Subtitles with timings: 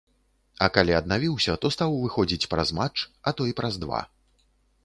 [0.67, 4.01] А калі аднавіўся, то стаў выходзіць праз матч, а то і праз два.